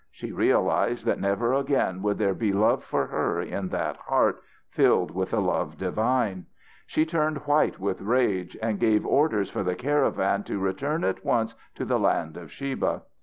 [0.09, 5.11] She realised that never again would there be love for her in that heart filled
[5.11, 6.47] with a love divine.
[6.87, 11.53] She turned white with rage and gave orders for the caravan to return at once
[11.75, 13.03] to the land of Sheba.